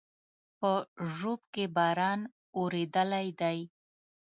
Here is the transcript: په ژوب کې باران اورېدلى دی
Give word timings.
په 0.59 0.71
ژوب 1.15 1.41
کې 1.53 1.65
باران 1.75 2.19
اورېدلى 2.57 3.25
دی 3.39 3.59